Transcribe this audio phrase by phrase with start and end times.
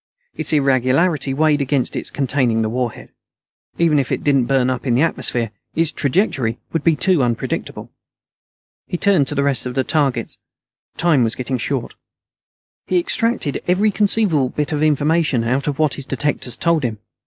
[0.33, 3.09] Its irregularity weighed against its containing the warhead.
[3.77, 7.91] Even if it didn't burn up in the atmosphere, its trajectory would be too unpredictable.
[8.87, 10.39] He turned to the rest of the targets.
[10.97, 11.93] Time was getting short.
[12.87, 16.97] He extracted every conceivable bit of information out of what his detectors told him.